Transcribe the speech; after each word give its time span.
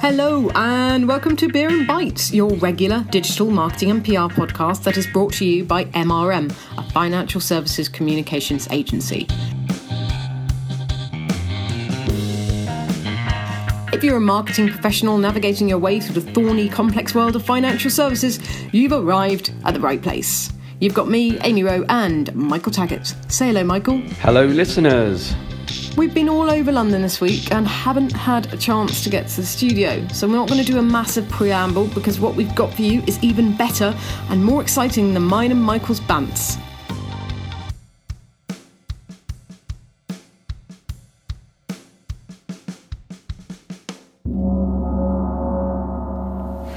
Hello, 0.00 0.48
and 0.54 1.08
welcome 1.08 1.34
to 1.34 1.48
Beer 1.48 1.68
and 1.68 1.84
Bites, 1.84 2.32
your 2.32 2.50
regular 2.58 3.04
digital 3.10 3.50
marketing 3.50 3.90
and 3.90 4.04
PR 4.04 4.32
podcast 4.32 4.84
that 4.84 4.96
is 4.96 5.08
brought 5.08 5.32
to 5.34 5.44
you 5.44 5.64
by 5.64 5.86
MRM, 5.86 6.54
a 6.78 6.90
financial 6.92 7.40
services 7.40 7.88
communications 7.88 8.68
agency. 8.70 9.26
If 13.92 14.04
you're 14.04 14.18
a 14.18 14.20
marketing 14.20 14.68
professional 14.68 15.18
navigating 15.18 15.68
your 15.68 15.78
way 15.78 15.98
through 15.98 16.20
the 16.20 16.32
thorny, 16.32 16.68
complex 16.68 17.12
world 17.12 17.34
of 17.34 17.44
financial 17.44 17.90
services, 17.90 18.38
you've 18.72 18.92
arrived 18.92 19.52
at 19.64 19.74
the 19.74 19.80
right 19.80 20.00
place. 20.00 20.52
You've 20.80 20.94
got 20.94 21.08
me, 21.08 21.40
Amy 21.40 21.64
Rowe, 21.64 21.84
and 21.88 22.32
Michael 22.36 22.70
Taggart. 22.70 23.16
Say 23.26 23.48
hello, 23.48 23.64
Michael. 23.64 23.98
Hello, 24.20 24.46
listeners. 24.46 25.34
We've 25.98 26.14
been 26.14 26.28
all 26.28 26.48
over 26.48 26.70
London 26.70 27.02
this 27.02 27.20
week 27.20 27.50
and 27.50 27.66
haven't 27.66 28.12
had 28.12 28.54
a 28.54 28.56
chance 28.56 29.02
to 29.02 29.10
get 29.10 29.26
to 29.26 29.40
the 29.40 29.46
studio, 29.46 30.06
so 30.12 30.28
we're 30.28 30.36
not 30.36 30.48
going 30.48 30.64
to 30.64 30.72
do 30.72 30.78
a 30.78 30.82
massive 30.82 31.28
preamble 31.28 31.88
because 31.88 32.20
what 32.20 32.36
we've 32.36 32.54
got 32.54 32.72
for 32.72 32.82
you 32.82 33.02
is 33.08 33.18
even 33.20 33.56
better 33.56 33.92
and 34.28 34.44
more 34.44 34.62
exciting 34.62 35.12
than 35.12 35.24
mine 35.24 35.50
and 35.50 35.60
Michael's 35.60 35.98
bants. 35.98 36.56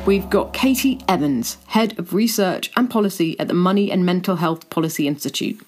We've 0.07 0.31
got 0.31 0.51
Katie 0.51 0.99
Evans, 1.07 1.59
Head 1.67 1.99
of 1.99 2.15
Research 2.15 2.71
and 2.75 2.89
Policy 2.89 3.39
at 3.39 3.47
the 3.47 3.53
Money 3.53 3.91
and 3.91 4.03
Mental 4.03 4.37
Health 4.37 4.71
Policy 4.71 5.07
Institute. 5.07 5.63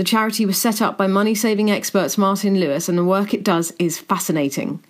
The 0.00 0.04
charity 0.04 0.46
was 0.46 0.56
set 0.56 0.80
up 0.80 0.96
by 0.96 1.08
money 1.08 1.34
saving 1.34 1.70
experts 1.70 2.16
Martin 2.16 2.58
Lewis, 2.58 2.88
and 2.88 2.96
the 2.96 3.04
work 3.04 3.34
it 3.34 3.44
does 3.44 3.74
is 3.78 3.98
fascinating. 3.98 4.82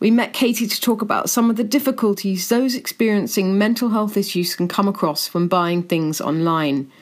We 0.00 0.10
met 0.10 0.34
Katie 0.34 0.66
to 0.66 0.80
talk 0.82 1.00
about 1.00 1.30
some 1.30 1.48
of 1.48 1.56
the 1.56 1.64
difficulties 1.64 2.46
those 2.50 2.74
experiencing 2.74 3.56
mental 3.56 3.88
health 3.88 4.18
issues 4.18 4.54
can 4.54 4.68
come 4.68 4.86
across 4.86 5.32
when 5.32 5.48
buying 5.48 5.82
things 5.82 6.20
online. 6.20 6.92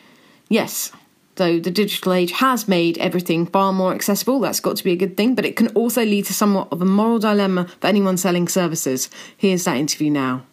Yes, 0.49 0.93
though 1.35 1.59
the 1.59 1.73
digital 1.73 2.13
age 2.13 2.31
has 2.31 2.69
made 2.69 2.97
everything 2.99 3.47
far 3.47 3.73
more 3.73 3.93
accessible, 3.93 4.39
that's 4.39 4.61
got 4.61 4.77
to 4.77 4.85
be 4.85 4.93
a 4.93 4.97
good 4.97 5.17
thing, 5.17 5.35
but 5.35 5.45
it 5.45 5.57
can 5.57 5.67
also 5.75 6.05
lead 6.05 6.27
to 6.27 6.33
somewhat 6.33 6.69
of 6.71 6.81
a 6.81 6.85
moral 6.85 7.19
dilemma 7.19 7.67
for 7.81 7.89
anyone 7.89 8.19
selling 8.19 8.47
services. 8.47 9.11
Here's 9.37 9.65
that 9.65 9.79
interview 9.79 10.13
now. 10.13 10.45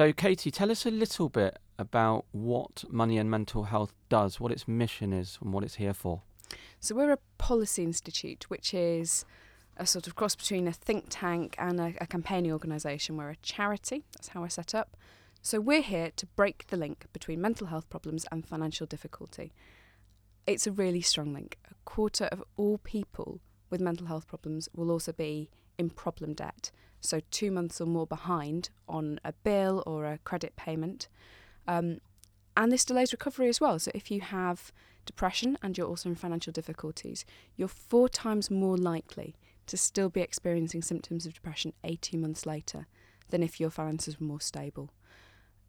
So, 0.00 0.14
Katie, 0.14 0.50
tell 0.50 0.70
us 0.70 0.86
a 0.86 0.90
little 0.90 1.28
bit 1.28 1.58
about 1.78 2.24
what 2.32 2.84
Money 2.88 3.18
and 3.18 3.30
Mental 3.30 3.64
Health 3.64 3.92
does, 4.08 4.40
what 4.40 4.50
its 4.50 4.66
mission 4.66 5.12
is, 5.12 5.38
and 5.42 5.52
what 5.52 5.62
it's 5.62 5.74
here 5.74 5.92
for. 5.92 6.22
So, 6.80 6.94
we're 6.94 7.12
a 7.12 7.18
policy 7.36 7.82
institute, 7.82 8.46
which 8.48 8.72
is 8.72 9.26
a 9.76 9.84
sort 9.84 10.06
of 10.06 10.14
cross 10.14 10.34
between 10.34 10.66
a 10.66 10.72
think 10.72 11.08
tank 11.10 11.54
and 11.58 11.78
a, 11.78 11.92
a 12.00 12.06
campaigning 12.06 12.50
organisation. 12.50 13.18
We're 13.18 13.28
a 13.28 13.36
charity, 13.42 14.06
that's 14.14 14.28
how 14.28 14.40
we're 14.40 14.48
set 14.48 14.74
up. 14.74 14.96
So, 15.42 15.60
we're 15.60 15.82
here 15.82 16.12
to 16.16 16.24
break 16.28 16.68
the 16.68 16.78
link 16.78 17.04
between 17.12 17.42
mental 17.42 17.66
health 17.66 17.90
problems 17.90 18.24
and 18.32 18.46
financial 18.46 18.86
difficulty. 18.86 19.52
It's 20.46 20.66
a 20.66 20.72
really 20.72 21.02
strong 21.02 21.34
link. 21.34 21.58
A 21.70 21.74
quarter 21.84 22.24
of 22.32 22.42
all 22.56 22.78
people 22.78 23.42
with 23.68 23.82
mental 23.82 24.06
health 24.06 24.26
problems 24.26 24.66
will 24.74 24.90
also 24.90 25.12
be 25.12 25.50
in 25.80 25.90
problem 25.90 26.34
debt 26.34 26.70
so 27.00 27.20
two 27.30 27.50
months 27.50 27.80
or 27.80 27.86
more 27.86 28.06
behind 28.06 28.70
on 28.88 29.18
a 29.24 29.32
bill 29.32 29.82
or 29.86 30.04
a 30.04 30.18
credit 30.18 30.54
payment. 30.56 31.08
Um, 31.66 32.00
and 32.56 32.70
this 32.70 32.84
delays 32.84 33.12
recovery 33.12 33.48
as 33.48 33.60
well. 33.60 33.78
So 33.78 33.90
if 33.94 34.10
you 34.10 34.20
have 34.20 34.72
depression 35.06 35.56
and 35.62 35.76
you're 35.76 35.86
also 35.86 36.10
in 36.10 36.14
financial 36.14 36.52
difficulties, 36.52 37.24
you're 37.56 37.68
four 37.68 38.08
times 38.08 38.50
more 38.50 38.76
likely 38.76 39.34
to 39.66 39.76
still 39.76 40.08
be 40.08 40.20
experiencing 40.20 40.82
symptoms 40.82 41.26
of 41.26 41.34
depression 41.34 41.72
18 41.84 42.20
months 42.20 42.44
later 42.44 42.86
than 43.30 43.42
if 43.42 43.60
your 43.60 43.70
finances 43.70 44.20
were 44.20 44.26
more 44.26 44.40
stable. 44.40 44.90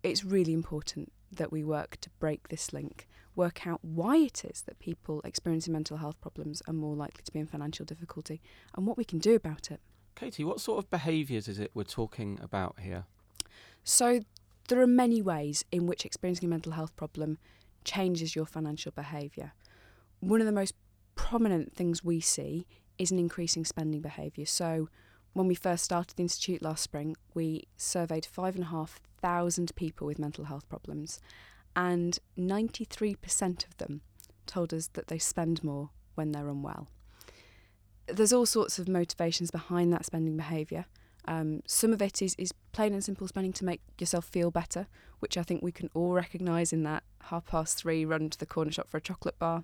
It's 0.04 0.26
really 0.26 0.54
important 0.54 1.14
that 1.32 1.52
we 1.52 1.64
work 1.64 1.98
to 2.02 2.10
break 2.20 2.50
this 2.50 2.74
link, 2.74 3.08
work 3.36 3.66
out 3.66 3.80
why 3.84 4.18
it 4.18 4.44
is 4.44 4.64
that 4.64 4.80
people 4.80 5.22
experiencing 5.24 5.72
mental 5.72 5.98
health 5.98 6.20
problems 6.20 6.62
are 6.68 6.74
more 6.74 6.96
likely 6.96 7.24
to 7.24 7.32
be 7.32 7.40
in 7.40 7.46
financial 7.46 7.86
difficulty 7.86 8.42
and 8.76 8.86
what 8.86 8.98
we 8.98 9.06
can 9.06 9.20
do 9.20 9.36
about 9.36 9.72
it. 9.72 9.80
Katie, 10.16 10.44
what 10.44 10.62
sort 10.62 10.84
of 10.84 10.90
behaviours 10.90 11.48
is 11.48 11.60
it 11.60 11.72
we're 11.74 11.84
talking 11.84 12.40
about 12.42 12.80
here? 12.80 13.06
So, 13.84 14.22
there 14.68 14.80
are 14.82 14.88
many 14.88 15.22
ways 15.22 15.66
in 15.72 15.88
which 15.88 16.06
experiencing 16.06 16.48
a 16.48 16.50
mental 16.50 16.74
health 16.74 16.96
problem 16.96 17.38
changes 17.84 18.36
your 18.36 18.46
financial 18.46 18.92
behaviour. 18.92 19.54
One 20.20 20.40
of 20.40 20.46
the 20.46 20.52
most 20.52 20.76
prominent 21.16 21.74
things 21.74 22.04
we 22.04 22.20
see 22.20 22.68
is 22.98 23.12
an 23.12 23.20
increasing 23.20 23.66
spending 23.66 24.02
behaviour. 24.02 24.46
So, 24.46 24.90
when 25.34 25.48
we 25.48 25.56
first 25.56 25.84
started 25.84 26.16
the 26.16 26.24
Institute 26.24 26.62
last 26.62 26.84
spring, 26.84 27.16
we 27.34 27.68
surveyed 27.78 28.26
5,500 28.26 29.76
people 29.76 30.08
with 30.08 30.20
mental 30.20 30.46
health 30.46 30.68
problems, 30.70 31.20
and 31.76 32.20
93% 32.38 33.66
of 33.66 33.78
them 33.78 34.02
told 34.46 34.74
us 34.74 34.90
that 34.94 35.08
they 35.08 35.18
spend 35.18 35.64
more 35.64 35.90
when 36.16 36.32
they're 36.32 36.50
unwell 36.50 36.90
there's 38.14 38.34
all 38.34 38.46
sorts 38.46 38.80
of 38.80 38.88
motivations 38.88 39.52
behind 39.52 39.92
that 39.94 40.06
spending 40.06 40.38
behaviour. 40.38 40.86
Um, 41.26 41.62
some 41.68 41.94
of 41.94 42.02
it 42.02 42.22
is, 42.22 42.36
is 42.38 42.52
plain 42.72 42.94
and 42.94 43.04
simple 43.04 43.28
spending 43.28 43.54
to 43.54 43.66
make 43.66 43.82
yourself 44.00 44.26
feel 44.26 44.50
better, 44.50 44.88
which 45.20 45.38
I 45.38 45.44
think 45.44 45.62
we 45.62 45.72
can 45.72 45.90
all 45.94 46.14
recognise 46.14 46.74
in 46.74 46.84
that 46.84 47.04
half 47.26 47.46
past 47.46 47.78
three 47.78 48.06
run 48.06 48.30
to 48.30 48.38
the 48.38 48.46
corner 48.46 48.72
shop 48.72 48.90
for 48.90 48.98
a 48.98 49.02
chocolate 49.02 49.38
bar. 49.38 49.64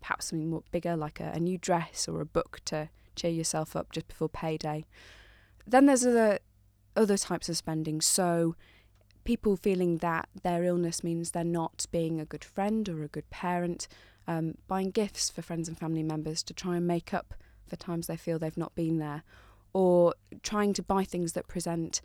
Perhaps 0.00 0.26
something 0.26 0.50
more 0.50 0.64
bigger 0.72 0.96
like 0.96 1.20
a, 1.20 1.32
a 1.34 1.40
new 1.40 1.58
dress 1.58 2.08
or 2.08 2.20
a 2.20 2.26
book 2.26 2.60
to 2.66 2.88
cheer 3.14 3.30
yourself 3.30 3.76
up 3.76 3.92
just 3.92 4.08
before 4.08 4.28
payday. 4.28 4.84
Then 5.66 5.86
there's 5.86 6.04
other 6.04 6.38
other 6.96 7.16
types 7.16 7.48
of 7.48 7.56
spending. 7.56 8.00
So 8.00 8.56
people 9.24 9.56
feeling 9.56 9.98
that 9.98 10.28
their 10.42 10.64
illness 10.64 11.04
means 11.04 11.30
they're 11.30 11.44
not 11.44 11.84
being 11.90 12.20
a 12.20 12.24
good 12.24 12.44
friend 12.44 12.88
or 12.88 13.02
a 13.02 13.08
good 13.08 13.28
parent, 13.28 13.86
um, 14.26 14.54
buying 14.66 14.90
gifts 14.90 15.28
for 15.28 15.42
friends 15.42 15.68
and 15.68 15.78
family 15.78 16.02
members 16.02 16.42
to 16.44 16.54
try 16.54 16.76
and 16.76 16.86
make 16.86 17.12
up 17.12 17.34
for 17.66 17.76
times 17.76 18.06
they 18.06 18.16
feel 18.16 18.38
they've 18.38 18.56
not 18.56 18.74
been 18.74 18.98
there, 18.98 19.22
or 19.72 20.14
trying 20.42 20.72
to 20.74 20.82
buy 20.82 21.04
things 21.04 21.32
that 21.32 21.48
present 21.48 22.00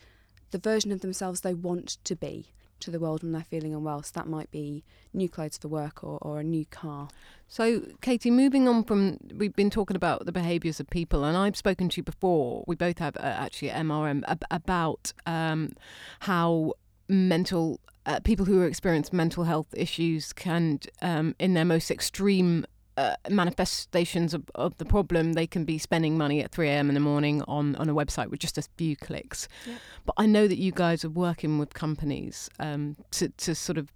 the 0.52 0.58
version 0.58 0.92
of 0.92 1.02
themselves 1.02 1.42
they 1.42 1.54
want 1.54 1.98
to 2.04 2.16
be 2.16 2.48
to 2.82 2.92
the 2.92 3.00
world 3.00 3.24
when 3.24 3.32
they're 3.32 3.44
feeling 3.44 3.74
unwell. 3.74 4.04
So 4.04 4.12
that 4.16 4.28
might 4.28 4.52
be 4.52 4.84
new 5.14 5.30
clothes 5.30 5.58
for 5.58 5.68
work 5.68 6.04
or, 6.04 6.18
or 6.22 6.40
a 6.40 6.44
new 6.44 6.66
car. 6.66 7.08
So, 7.48 7.84
Katie, 8.02 8.32
moving 8.32 8.68
on 8.68 8.84
from, 8.84 9.18
we've 9.36 9.56
been 9.56 9.70
talking 9.70 9.96
about 9.96 10.26
the 10.26 10.32
behaviours 10.32 10.80
of 10.80 10.90
people, 10.90 11.24
and 11.24 11.38
I've 11.38 11.56
spoken 11.56 11.90
to 11.90 11.98
you 11.98 12.04
before, 12.04 12.64
we 12.68 12.76
both 12.76 12.98
have 13.00 13.16
uh, 13.18 13.22
actually 13.22 13.70
MRM, 13.70 14.24
ab- 14.28 14.46
about 14.52 15.14
um, 15.26 15.74
how 16.22 16.74
mental 17.08 17.80
uh, 18.06 18.20
people 18.22 18.46
who 18.46 18.62
experience 18.62 19.14
mental 19.14 19.44
health 19.44 19.68
issues 19.74 20.34
can, 20.34 20.80
um, 21.02 21.36
in 21.40 21.54
their 21.54 21.66
most 21.66 21.92
extreme 21.92 22.66
uh, 22.98 23.16
manifestations 23.30 24.34
of, 24.34 24.44
of, 24.56 24.78
the 24.78 24.86
problem, 24.86 25.34
they 25.34 25.48
can 25.48 25.64
be 25.64 25.78
spending 25.78 26.18
money 26.18 26.42
at 26.42 26.52
3 26.52 26.68
a.m. 26.70 26.90
in 26.90 26.94
the 26.94 27.00
morning 27.00 27.42
on, 27.48 27.76
on 27.78 27.90
a 27.90 27.94
website 27.94 28.28
with 28.28 28.40
just 28.40 28.58
a 28.58 28.64
few 28.78 28.96
clicks. 28.96 29.48
Yeah. 29.66 29.76
But 30.06 30.16
I 30.18 30.26
know 30.26 30.48
that 30.48 30.58
you 30.58 30.72
guys 30.72 31.06
are 31.06 31.10
working 31.10 31.58
with 31.58 31.74
companies 31.74 32.50
um, 32.60 32.98
to, 33.12 33.30
to 33.30 33.56
sort 33.56 33.78
of 33.78 33.92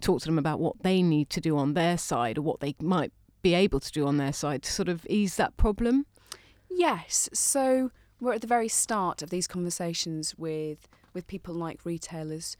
talk 0.00 0.20
to 0.20 0.26
them 0.26 0.38
about 0.38 0.60
what 0.60 0.82
they 0.82 1.02
need 1.02 1.30
to 1.30 1.40
do 1.40 1.56
on 1.56 1.74
their 1.74 1.96
side 1.96 2.38
or 2.38 2.42
what 2.42 2.60
they 2.60 2.74
might 2.80 3.12
be 3.42 3.54
able 3.54 3.80
to 3.80 3.90
do 3.90 4.06
on 4.06 4.16
their 4.16 4.32
side 4.32 4.62
to 4.64 4.72
sort 4.72 4.88
of 4.88 5.06
ease 5.08 5.36
that 5.36 5.56
problem. 5.56 6.06
Yes. 6.70 7.28
So 7.32 7.90
we're 8.20 8.34
at 8.34 8.40
the 8.42 8.46
very 8.46 8.68
start 8.68 9.22
of 9.22 9.30
these 9.30 9.46
conversations 9.46 10.34
with, 10.36 10.88
with 11.14 11.26
people 11.26 11.54
like 11.54 11.80
retailers, 11.84 12.56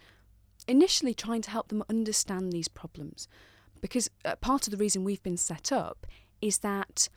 initially 0.67 1.13
trying 1.13 1.43
to 1.43 1.51
help 1.51 1.69
them 1.69 1.85
understand 1.89 2.53
these 2.53 2.69
problems 2.69 3.29
because 3.81 4.09
uh, 4.25 4.37
part 4.37 4.67
of 4.67 4.71
the 4.71 4.77
reason 4.77 5.05
we've 5.05 5.23
been 5.23 5.37
set 5.37 5.73
up 5.73 6.07
is 6.41 6.59
that 6.59 7.09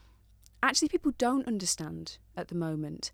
actually 0.62 0.90
people 0.90 1.14
don't 1.18 1.48
understand 1.48 2.18
at 2.36 2.48
the 2.48 2.56
moment 2.56 3.12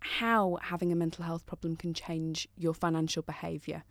how 0.00 0.58
having 0.62 0.92
a 0.92 0.96
mental 0.96 1.24
health 1.24 1.46
problem 1.46 1.76
can 1.76 1.92
change 1.94 2.48
your 2.56 2.74
financial 2.74 3.22
behaviour. 3.22 3.84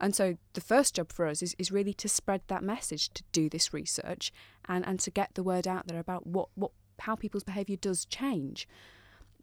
And 0.00 0.16
so 0.16 0.38
the 0.54 0.60
first 0.60 0.94
job 0.94 1.12
for 1.12 1.26
us 1.26 1.42
is, 1.42 1.54
is 1.58 1.70
really 1.70 1.92
to 1.94 2.08
spread 2.08 2.40
that 2.48 2.62
message, 2.62 3.10
to 3.10 3.22
do 3.32 3.48
this 3.48 3.72
research 3.72 4.32
and, 4.66 4.86
and 4.86 4.98
to 5.00 5.10
get 5.10 5.34
the 5.34 5.42
word 5.42 5.68
out 5.68 5.86
there 5.86 6.00
about 6.00 6.26
what, 6.26 6.48
what 6.54 6.72
how 7.00 7.14
people's 7.14 7.44
behaviour 7.44 7.76
does 7.76 8.04
change. 8.04 8.66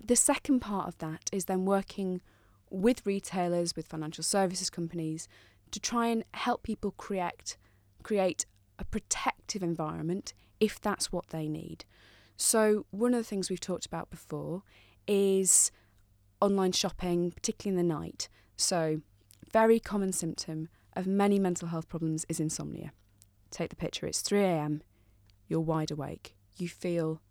The 0.03 0.15
second 0.15 0.59
part 0.59 0.87
of 0.87 0.97
that 0.99 1.29
is 1.31 1.45
then 1.45 1.65
working 1.65 2.21
with 2.69 3.05
retailers, 3.05 3.75
with 3.75 3.87
financial 3.87 4.23
services 4.23 4.69
companies, 4.69 5.27
to 5.71 5.79
try 5.79 6.07
and 6.07 6.23
help 6.33 6.63
people 6.63 6.91
create 6.91 7.57
create 8.03 8.45
a 8.79 8.85
protective 8.85 9.63
environment 9.63 10.33
if 10.59 10.79
that's 10.79 11.11
what 11.11 11.29
they 11.29 11.47
need. 11.47 11.85
So, 12.35 12.85
one 12.91 13.13
of 13.13 13.19
the 13.19 13.23
things 13.23 13.49
we've 13.49 13.59
talked 13.59 13.85
about 13.85 14.09
before 14.09 14.63
is 15.07 15.71
online 16.39 16.71
shopping, 16.71 17.31
particularly 17.31 17.79
in 17.79 17.87
the 17.87 17.93
night. 17.95 18.29
So, 18.55 19.01
very 19.51 19.79
common 19.79 20.11
symptom 20.11 20.69
of 20.93 21.07
many 21.07 21.39
mental 21.39 21.69
health 21.69 21.87
problems 21.87 22.25
is 22.29 22.39
insomnia. 22.39 22.91
Take 23.49 23.69
the 23.69 23.75
picture, 23.75 24.05
it's 24.05 24.21
3 24.21 24.41
a.m., 24.41 24.81
you're 25.47 25.61
wide 25.61 25.91
awake. 25.91 26.35
You 26.57 26.67
feel 26.67 27.21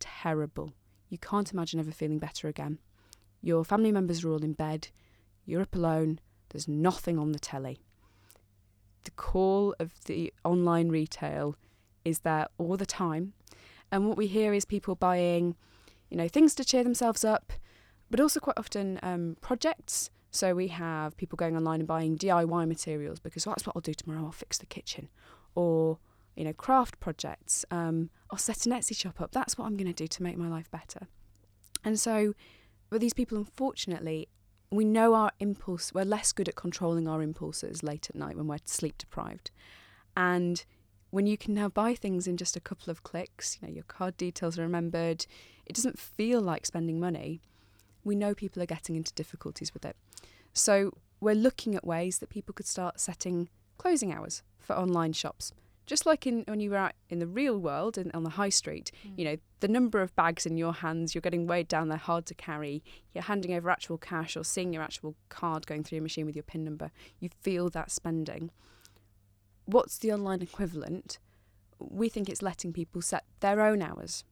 terrible. 0.00 0.72
You 1.08 1.18
can't 1.18 1.52
imagine 1.52 1.80
ever 1.80 1.90
feeling 1.90 2.18
better 2.18 2.48
again. 2.48 2.78
Your 3.40 3.64
family 3.64 3.92
members 3.92 4.24
are 4.24 4.30
all 4.30 4.42
in 4.42 4.54
bed. 4.54 4.88
You're 5.44 5.62
up 5.62 5.74
alone. 5.74 6.20
There's 6.50 6.68
nothing 6.68 7.18
on 7.18 7.32
the 7.32 7.38
telly. 7.38 7.80
The 9.08 9.12
call 9.12 9.74
of 9.80 10.04
the 10.04 10.34
online 10.44 10.90
retail 10.90 11.56
is 12.04 12.18
there 12.18 12.46
all 12.58 12.76
the 12.76 12.84
time. 12.84 13.32
And 13.90 14.06
what 14.06 14.18
we 14.18 14.26
hear 14.26 14.52
is 14.52 14.66
people 14.66 14.96
buying, 14.96 15.56
you 16.10 16.18
know, 16.18 16.28
things 16.28 16.54
to 16.56 16.64
cheer 16.64 16.84
themselves 16.84 17.24
up, 17.24 17.54
but 18.10 18.20
also 18.20 18.38
quite 18.38 18.58
often 18.58 19.00
um, 19.02 19.38
projects. 19.40 20.10
So 20.30 20.54
we 20.54 20.68
have 20.68 21.16
people 21.16 21.36
going 21.36 21.56
online 21.56 21.80
and 21.80 21.88
buying 21.88 22.18
DIY 22.18 22.68
materials 22.68 23.18
because 23.18 23.46
well, 23.46 23.54
that's 23.54 23.66
what 23.66 23.74
I'll 23.74 23.80
do 23.80 23.94
tomorrow. 23.94 24.26
I'll 24.26 24.30
fix 24.30 24.58
the 24.58 24.66
kitchen, 24.66 25.08
or 25.54 25.98
you 26.36 26.44
know, 26.44 26.52
craft 26.52 27.00
projects. 27.00 27.64
Um, 27.70 28.10
I'll 28.30 28.36
set 28.36 28.66
an 28.66 28.72
Etsy 28.72 28.94
shop 28.94 29.22
up. 29.22 29.32
That's 29.32 29.56
what 29.56 29.64
I'm 29.64 29.78
going 29.78 29.86
to 29.90 29.94
do 29.94 30.06
to 30.06 30.22
make 30.22 30.36
my 30.36 30.48
life 30.48 30.70
better. 30.70 31.08
And 31.82 31.98
so, 31.98 32.34
but 32.90 33.00
these 33.00 33.14
people, 33.14 33.38
unfortunately, 33.38 34.28
we 34.70 34.84
know 34.84 35.14
our 35.14 35.32
impulse. 35.40 35.92
We're 35.92 36.04
less 36.04 36.32
good 36.32 36.48
at 36.48 36.56
controlling 36.56 37.08
our 37.08 37.22
impulses 37.22 37.82
late 37.82 38.08
at 38.10 38.16
night 38.16 38.36
when 38.36 38.46
we're 38.46 38.58
sleep 38.64 38.98
deprived, 38.98 39.50
and 40.16 40.64
when 41.10 41.26
you 41.26 41.38
can 41.38 41.54
now 41.54 41.68
buy 41.68 41.94
things 41.94 42.26
in 42.26 42.36
just 42.36 42.56
a 42.56 42.60
couple 42.60 42.90
of 42.90 43.02
clicks, 43.02 43.58
you 43.60 43.66
know, 43.66 43.72
your 43.72 43.84
card 43.84 44.16
details 44.16 44.58
are 44.58 44.62
remembered, 44.62 45.26
it 45.64 45.74
doesn't 45.74 45.98
feel 45.98 46.40
like 46.40 46.66
spending 46.66 47.00
money. 47.00 47.40
We 48.04 48.14
know 48.14 48.34
people 48.34 48.62
are 48.62 48.66
getting 48.66 48.94
into 48.94 49.12
difficulties 49.14 49.72
with 49.72 49.84
it. 49.84 49.96
So 50.52 50.92
we're 51.20 51.34
looking 51.34 51.74
at 51.74 51.86
ways 51.86 52.18
that 52.18 52.28
people 52.28 52.52
could 52.52 52.66
start 52.66 53.00
setting 53.00 53.48
closing 53.78 54.12
hours 54.12 54.42
for 54.58 54.76
online 54.76 55.12
shops. 55.12 55.52
Just 55.88 56.06
like 56.06 56.26
in 56.26 56.44
when 56.46 56.60
you 56.60 56.70
were 56.70 56.76
out 56.76 56.92
in 57.08 57.18
the 57.18 57.26
real 57.26 57.58
world 57.58 57.98
and 57.98 58.12
on 58.14 58.22
the 58.22 58.30
high 58.30 58.50
street, 58.50 58.92
mm. 59.04 59.12
you 59.16 59.24
know, 59.24 59.36
the 59.58 59.68
number 59.68 60.00
of 60.00 60.14
bags 60.14 60.46
in 60.46 60.56
your 60.56 60.74
hands, 60.74 61.14
you're 61.14 61.22
getting 61.22 61.48
weighed 61.48 61.66
down, 61.66 61.88
they're 61.88 61.98
hard 61.98 62.26
to 62.26 62.34
carry. 62.34 62.84
You're 63.14 63.24
handing 63.24 63.54
over 63.54 63.68
actual 63.70 63.98
cash 63.98 64.36
or 64.36 64.44
seeing 64.44 64.72
your 64.72 64.82
actual 64.82 65.16
card 65.28 65.66
going 65.66 65.82
through 65.82 65.96
your 65.96 66.02
machine 66.04 66.26
with 66.26 66.36
your 66.36 66.44
PIN 66.44 66.62
number. 66.62 66.92
You 67.18 67.30
feel 67.42 67.68
that 67.70 67.90
spending 67.90 68.52
what's 69.68 69.98
the 69.98 70.12
online 70.12 70.40
equivalent? 70.40 71.18
We 71.78 72.08
think 72.08 72.28
it's 72.28 72.42
letting 72.42 72.72
people 72.72 73.02
set 73.02 73.24
their 73.40 73.60
own 73.60 73.82
hours 73.82 74.24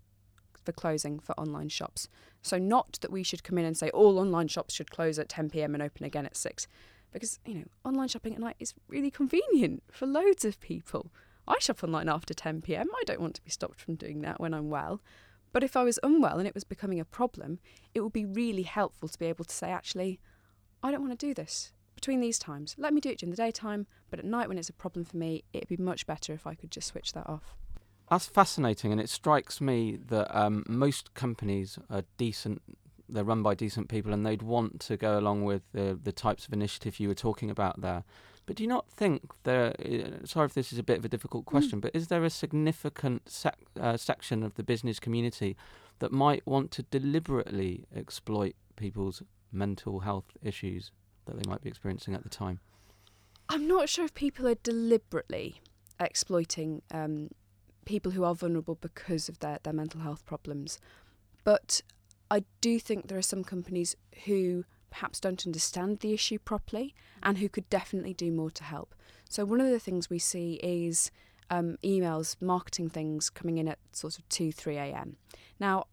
for 0.64 0.72
closing 0.72 1.18
for 1.18 1.38
online 1.38 1.68
shops. 1.68 2.08
So 2.42 2.58
not 2.58 2.98
that 3.02 3.12
we 3.12 3.22
should 3.22 3.44
come 3.44 3.58
in 3.58 3.64
and 3.64 3.76
say 3.76 3.90
all 3.90 4.18
online 4.18 4.48
shops 4.48 4.74
should 4.74 4.90
close 4.90 5.18
at 5.18 5.28
10 5.28 5.50
p.m. 5.50 5.74
and 5.74 5.82
open 5.82 6.04
again 6.04 6.26
at 6.26 6.36
6 6.36 6.66
because 7.12 7.38
you 7.46 7.54
know 7.54 7.64
online 7.84 8.08
shopping 8.08 8.34
at 8.34 8.40
night 8.40 8.56
is 8.58 8.74
really 8.88 9.10
convenient 9.10 9.82
for 9.90 10.06
loads 10.06 10.44
of 10.44 10.58
people. 10.60 11.12
I 11.48 11.58
shop 11.60 11.84
online 11.84 12.08
after 12.08 12.34
10 12.34 12.62
p.m. 12.62 12.88
I 12.94 13.02
don't 13.04 13.20
want 13.20 13.34
to 13.34 13.42
be 13.42 13.50
stopped 13.50 13.80
from 13.80 13.94
doing 13.94 14.20
that 14.22 14.40
when 14.40 14.54
I'm 14.54 14.70
well. 14.70 15.00
But 15.52 15.62
if 15.62 15.76
I 15.76 15.84
was 15.84 15.98
unwell 16.02 16.38
and 16.38 16.46
it 16.46 16.54
was 16.54 16.64
becoming 16.64 17.00
a 17.00 17.04
problem, 17.04 17.60
it 17.94 18.00
would 18.00 18.12
be 18.12 18.24
really 18.24 18.64
helpful 18.64 19.08
to 19.08 19.18
be 19.18 19.26
able 19.26 19.44
to 19.44 19.54
say 19.54 19.70
actually 19.70 20.20
I 20.82 20.90
don't 20.90 21.00
want 21.00 21.18
to 21.18 21.26
do 21.26 21.34
this 21.34 21.72
between 21.94 22.20
these 22.20 22.38
times. 22.38 22.76
Let 22.78 22.92
me 22.92 23.00
do 23.00 23.08
it 23.08 23.18
during 23.18 23.30
the 23.30 23.36
daytime, 23.36 23.86
but 24.10 24.18
at 24.18 24.24
night 24.24 24.48
when 24.48 24.58
it's 24.58 24.68
a 24.68 24.74
problem 24.74 25.04
for 25.04 25.16
me, 25.16 25.44
it'd 25.52 25.68
be 25.68 25.76
much 25.76 26.06
better 26.06 26.32
if 26.32 26.46
I 26.46 26.54
could 26.54 26.70
just 26.70 26.88
switch 26.88 27.12
that 27.14 27.28
off. 27.28 27.56
That's 28.10 28.26
fascinating, 28.26 28.92
and 28.92 29.00
it 29.00 29.08
strikes 29.08 29.60
me 29.60 29.98
that 30.08 30.36
um, 30.36 30.62
most 30.68 31.14
companies 31.14 31.78
are 31.90 32.04
decent. 32.18 32.62
They're 33.08 33.24
run 33.24 33.42
by 33.42 33.54
decent 33.54 33.88
people, 33.88 34.12
and 34.12 34.24
they'd 34.24 34.42
want 34.42 34.78
to 34.82 34.96
go 34.96 35.18
along 35.18 35.44
with 35.44 35.62
the 35.72 35.98
the 36.00 36.12
types 36.12 36.46
of 36.46 36.52
initiative 36.52 37.00
you 37.00 37.08
were 37.08 37.14
talking 37.14 37.50
about 37.50 37.80
there. 37.80 38.04
But 38.46 38.56
do 38.56 38.62
you 38.62 38.68
not 38.68 38.88
think 38.88 39.32
there? 39.42 39.74
Uh, 39.84 40.24
sorry 40.24 40.46
if 40.46 40.54
this 40.54 40.72
is 40.72 40.78
a 40.78 40.82
bit 40.84 40.98
of 40.98 41.04
a 41.04 41.08
difficult 41.08 41.44
mm. 41.44 41.48
question, 41.48 41.78
mm. 41.78 41.82
but 41.82 41.94
is 41.94 42.06
there 42.08 42.24
a 42.24 42.30
significant 42.30 43.28
sec, 43.28 43.58
uh, 43.80 43.96
section 43.96 44.42
of 44.42 44.54
the 44.54 44.62
business 44.62 45.00
community 45.00 45.56
that 45.98 46.12
might 46.12 46.46
want 46.46 46.70
to 46.70 46.82
deliberately 46.84 47.84
exploit 47.94 48.54
people's 48.76 49.22
mental 49.50 50.00
health 50.00 50.36
issues 50.42 50.92
that 51.26 51.36
they 51.36 51.48
might 51.48 51.62
be 51.62 51.68
experiencing 51.68 52.14
at 52.14 52.22
the 52.22 52.28
time? 52.28 52.60
I'm 53.48 53.66
not 53.66 53.88
sure 53.88 54.04
if 54.04 54.14
people 54.14 54.46
are 54.46 54.56
deliberately 54.56 55.60
exploiting 55.98 56.82
um, 56.90 57.30
people 57.84 58.12
who 58.12 58.24
are 58.24 58.34
vulnerable 58.34 58.76
because 58.80 59.28
of 59.28 59.38
their, 59.40 59.58
their 59.62 59.72
mental 59.72 60.00
health 60.00 60.24
problems. 60.26 60.78
But 61.44 61.80
I 62.30 62.44
do 62.60 62.78
think 62.78 63.06
there 63.06 63.18
are 63.18 63.22
some 63.22 63.44
companies 63.44 63.96
who 64.24 64.64
perhaps 64.96 65.20
don't 65.20 65.44
understand 65.44 65.98
the 65.98 66.14
issue 66.14 66.38
properly 66.38 66.94
and 67.22 67.36
who 67.36 67.50
could 67.50 67.68
definitely 67.68 68.14
do 68.14 68.32
more 68.32 68.50
to 68.50 68.64
help. 68.64 68.94
So, 69.28 69.44
one 69.44 69.60
of 69.60 69.68
the 69.68 69.78
things 69.78 70.08
we 70.08 70.18
see 70.18 70.58
is 70.62 71.10
um, 71.50 71.76
emails, 71.84 72.36
marketing 72.40 72.88
things 72.88 73.28
coming 73.28 73.58
in 73.58 73.68
at 73.68 73.78
sort 73.92 74.18
of 74.18 74.26
2, 74.30 74.52
3 74.52 74.76
a.m. 74.78 75.16
Now, 75.60 75.84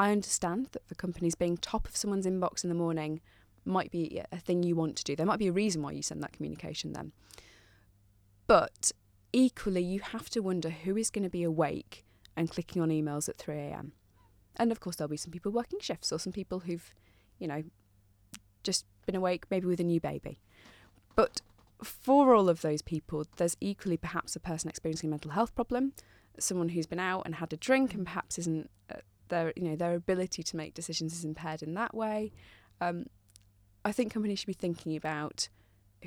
I 0.00 0.10
understand 0.10 0.68
that 0.72 0.86
for 0.88 0.94
companies 0.94 1.34
being 1.34 1.58
top 1.58 1.86
of 1.86 1.96
someone's 1.96 2.26
inbox 2.26 2.64
in 2.64 2.70
the 2.70 2.74
morning 2.74 3.20
might 3.66 3.90
be 3.90 4.22
a 4.32 4.38
thing 4.38 4.62
you 4.62 4.74
want 4.74 4.96
to 4.96 5.04
do. 5.04 5.14
There 5.14 5.26
might 5.26 5.38
be 5.38 5.48
a 5.48 5.52
reason 5.52 5.82
why 5.82 5.92
you 5.92 6.02
send 6.02 6.22
that 6.22 6.32
communication 6.32 6.94
then. 6.94 7.12
But 8.46 8.90
equally, 9.34 9.82
you 9.82 10.00
have 10.00 10.30
to 10.30 10.40
wonder 10.40 10.70
who 10.70 10.96
is 10.96 11.10
going 11.10 11.24
to 11.24 11.30
be 11.30 11.42
awake 11.42 12.06
and 12.34 12.50
clicking 12.50 12.80
on 12.80 12.88
emails 12.88 13.28
at 13.28 13.36
3 13.36 13.54
a.m. 13.54 13.92
And 14.56 14.72
of 14.72 14.80
course, 14.80 14.96
there'll 14.96 15.10
be 15.10 15.18
some 15.18 15.32
people 15.32 15.52
working 15.52 15.80
shifts 15.80 16.10
or 16.10 16.18
some 16.18 16.32
people 16.32 16.60
who've, 16.60 16.94
you 17.38 17.48
know, 17.48 17.62
just 18.66 18.84
been 19.06 19.14
awake 19.14 19.44
maybe 19.50 19.66
with 19.66 19.80
a 19.80 19.84
new 19.84 20.00
baby. 20.00 20.40
But 21.14 21.40
for 21.82 22.34
all 22.34 22.48
of 22.48 22.62
those 22.62 22.82
people, 22.82 23.26
there's 23.36 23.56
equally 23.60 23.96
perhaps 23.96 24.36
a 24.36 24.40
person 24.40 24.68
experiencing 24.68 25.08
a 25.08 25.10
mental 25.10 25.30
health 25.30 25.54
problem, 25.54 25.92
someone 26.38 26.70
who's 26.70 26.86
been 26.86 27.00
out 27.00 27.22
and 27.24 27.36
had 27.36 27.52
a 27.52 27.56
drink 27.56 27.94
and 27.94 28.04
perhaps 28.04 28.38
isn't 28.38 28.70
uh, 28.90 28.96
their 29.28 29.52
you 29.56 29.64
know 29.64 29.76
their 29.76 29.94
ability 29.94 30.42
to 30.42 30.56
make 30.56 30.74
decisions 30.74 31.14
is 31.14 31.24
impaired 31.24 31.62
in 31.62 31.74
that 31.74 31.94
way. 31.94 32.32
Um, 32.80 33.06
I 33.84 33.92
think 33.92 34.12
companies 34.12 34.40
should 34.40 34.46
be 34.48 34.52
thinking 34.52 34.96
about 34.96 35.48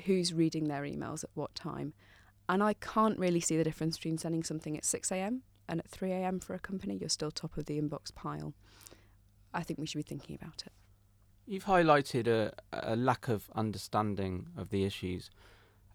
who's 0.04 0.32
reading 0.32 0.68
their 0.68 0.82
emails 0.82 1.24
at 1.24 1.30
what 1.34 1.54
time. 1.54 1.94
And 2.48 2.62
I 2.62 2.74
can't 2.74 3.18
really 3.18 3.40
see 3.40 3.56
the 3.56 3.64
difference 3.64 3.96
between 3.96 4.18
sending 4.18 4.42
something 4.42 4.76
at 4.76 4.84
6 4.84 5.12
a.m. 5.12 5.42
and 5.68 5.80
at 5.80 5.88
3 5.88 6.10
a.m. 6.12 6.40
for 6.40 6.54
a 6.54 6.58
company. 6.58 6.96
You're 6.96 7.08
still 7.08 7.30
top 7.30 7.56
of 7.56 7.66
the 7.66 7.80
inbox 7.80 8.14
pile. 8.14 8.54
I 9.54 9.62
think 9.62 9.78
we 9.78 9.86
should 9.86 9.98
be 9.98 10.02
thinking 10.02 10.36
about 10.40 10.64
it. 10.66 10.72
You've 11.50 11.64
highlighted 11.64 12.28
a, 12.28 12.52
a 12.72 12.94
lack 12.94 13.26
of 13.26 13.50
understanding 13.56 14.46
of 14.56 14.70
the 14.70 14.84
issues. 14.84 15.30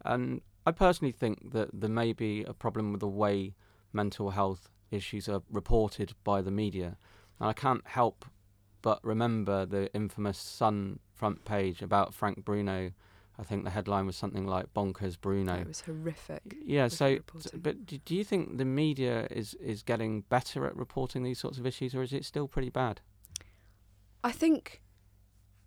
And 0.04 0.42
I 0.66 0.72
personally 0.72 1.14
think 1.14 1.54
that 1.54 1.70
there 1.72 1.90
may 1.90 2.12
be 2.12 2.44
a 2.44 2.54
problem 2.54 2.92
with 2.92 3.00
the 3.00 3.08
way 3.08 3.56
mental 3.94 4.32
health 4.32 4.68
issues 4.92 5.30
are 5.30 5.44
reported 5.50 6.12
by 6.26 6.42
the 6.42 6.52
media. 6.52 6.98
And 7.40 7.48
I 7.48 7.54
can't 7.54 7.88
help 7.88 8.26
but 8.82 9.00
remember 9.02 9.66
the 9.66 9.90
infamous 9.94 10.38
Sun 10.38 11.00
front 11.14 11.46
page 11.46 11.82
about 11.82 12.14
Frank 12.14 12.44
Bruno. 12.44 12.92
I 13.40 13.44
think 13.44 13.64
the 13.64 13.70
headline 13.70 14.06
was 14.06 14.18
something 14.18 14.46
like 14.46 14.74
"Bonkers 14.74 15.16
Bruno." 15.20 15.56
It 15.62 15.68
was 15.68 15.82
horrific. 15.82 16.58
Yeah. 16.66 16.90
So, 16.90 17.20
but 17.54 17.86
do 17.86 18.14
you 18.14 18.26
think 18.26 18.58
the 18.58 18.66
media 18.66 19.28
is 19.32 19.54
is 19.56 19.84
getting 19.84 20.22
better 20.22 20.66
at 20.68 20.76
reporting 20.76 21.24
these 21.24 21.40
sorts 21.40 21.58
of 21.58 21.66
issues, 21.66 21.96
or 21.96 22.02
is 22.04 22.12
it 22.12 22.26
still 22.26 22.50
pretty 22.50 22.70
bad? 22.70 23.00
I 24.24 24.32
think, 24.32 24.82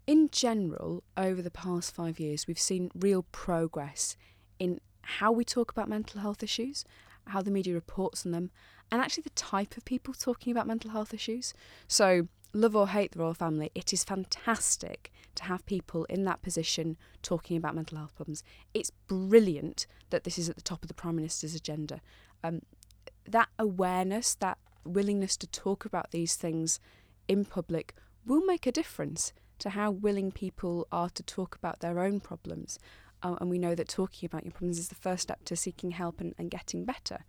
in 0.08 0.30
general, 0.32 1.04
over 1.18 1.42
the 1.42 1.50
past 1.50 1.94
five 1.94 2.18
years, 2.18 2.46
we've 2.46 2.58
seen 2.58 2.90
real 2.94 3.26
progress 3.30 4.16
in 4.58 4.80
how 5.02 5.30
we 5.30 5.44
talk 5.44 5.70
about 5.70 5.86
mental 5.86 6.22
health 6.22 6.42
issues, 6.42 6.86
how 7.26 7.42
the 7.42 7.50
media 7.50 7.74
reports 7.74 8.24
on 8.24 8.32
them, 8.32 8.50
and 8.90 9.02
actually 9.02 9.24
the 9.24 9.30
type 9.30 9.76
of 9.76 9.84
people 9.84 10.14
talking 10.14 10.50
about 10.50 10.66
mental 10.66 10.92
health 10.92 11.12
issues. 11.12 11.52
So 11.88 12.26
love 12.54 12.74
or 12.74 12.88
hate 12.88 13.12
the 13.12 13.18
royal 13.18 13.34
family, 13.34 13.70
it 13.74 13.92
is 13.92 14.02
fantastic 14.02 15.12
to 15.34 15.44
have 15.44 15.66
people 15.66 16.06
in 16.06 16.24
that 16.24 16.40
position 16.40 16.96
talking 17.20 17.58
about 17.58 17.74
mental 17.74 17.98
health 17.98 18.16
problems. 18.16 18.42
It's 18.72 18.90
brilliant 19.08 19.86
that 20.08 20.24
this 20.24 20.38
is 20.38 20.48
at 20.48 20.56
the 20.56 20.62
top 20.62 20.82
of 20.82 20.88
the 20.88 20.94
Prime 20.94 21.16
Minister's 21.16 21.54
agenda. 21.54 22.00
Um, 22.42 22.62
that 23.26 23.50
awareness, 23.58 24.34
that 24.36 24.56
willingness 24.86 25.36
to 25.36 25.46
talk 25.46 25.84
about 25.84 26.12
these 26.12 26.34
things 26.34 26.80
in 27.28 27.44
public 27.44 27.94
will 28.24 28.42
make 28.46 28.66
a 28.66 28.72
difference 28.72 29.34
to 29.58 29.70
how 29.70 29.90
willing 29.90 30.30
people 30.30 30.86
are 30.92 31.10
to 31.10 31.22
talk 31.22 31.54
about 31.54 31.80
their 31.80 32.00
own 32.00 32.20
problems. 32.20 32.78
Uh, 33.22 33.36
and 33.40 33.50
we 33.50 33.58
know 33.58 33.74
that 33.74 33.88
talking 33.88 34.26
about 34.26 34.44
your 34.44 34.52
problems 34.52 34.78
is 34.78 34.88
the 34.88 34.94
first 34.94 35.22
step 35.22 35.44
to 35.44 35.56
seeking 35.56 35.90
help 35.90 36.20
and, 36.20 36.34
and 36.38 36.50
getting 36.50 36.84
better. 36.84 37.24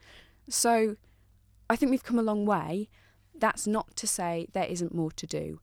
So 0.47 0.95
I 1.69 1.75
think 1.75 1.89
we've 1.89 2.03
come 2.03 2.19
a 2.19 2.23
long 2.23 2.45
way. 2.45 2.89
That's 3.37 3.65
not 3.65 3.95
to 3.95 4.07
say 4.07 4.47
there 4.53 4.65
isn't 4.65 4.93
more 4.93 5.11
to 5.11 5.27
do. 5.27 5.59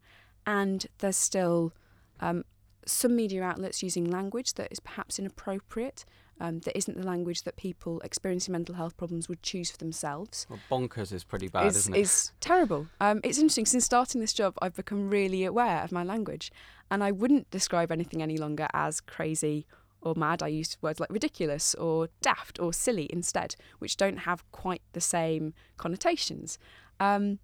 And 0.47 0.87
there's 0.99 1.17
still 1.17 1.73
um, 2.21 2.45
some 2.87 3.17
media 3.17 3.43
outlets 3.43 3.83
using 3.83 4.11
language 4.11 4.55
that 4.55 4.71
is 4.71 4.81
perhaps 4.81 5.19
inappropriate, 5.19 6.05
um, 6.41 6.61
that 6.61 6.77
isn't 6.77 6.97
the 6.97 7.07
language 7.07 7.43
that 7.43 7.57
people 7.57 8.01
experiencing 8.01 8.53
mental 8.53 8.75
health 8.75 8.97
problems 8.97 9.29
would 9.29 9.43
choose 9.43 9.71
for 9.71 9.79
themselves. 9.79 10.47
Well, 10.49 10.59
bonkers 10.71 11.13
is 11.13 11.25
pretty 11.25 11.49
bad, 11.49 11.67
is, 11.67 11.77
isn't 11.77 11.95
it? 11.95 12.01
It's 12.01 12.33
terrible. 12.41 12.89
Um, 13.01 13.21
it's 13.25 13.39
interesting. 13.39 13.67
Since 13.67 13.85
starting 13.85 14.21
this 14.21 14.33
job, 14.33 14.55
I've 14.61 14.75
become 14.75 15.09
really 15.09 15.45
aware 15.45 15.83
of 15.83 15.93
my 15.93 16.03
language, 16.03 16.51
and 16.91 17.03
I 17.03 17.13
wouldn't 17.13 17.51
describe 17.51 17.91
anything 17.91 18.23
any 18.23 18.37
longer 18.37 18.67
as 18.75 19.01
crazy 19.01 19.67
or 20.07 20.15
mad, 20.17 20.43
I 20.43 20.49
use 20.49 20.77
words 20.81 21.01
like 21.01 21.11
ridiculous 21.11 21.75
or 21.75 22.09
daft 22.23 22.61
or 22.61 22.73
silly 22.73 23.09
instead, 23.11 23.57
which 23.79 23.97
don't 23.97 24.19
have 24.19 24.51
quite 24.53 24.83
the 24.93 25.01
same 25.01 25.53
connotations. 25.77 26.59
Um, 27.01 27.41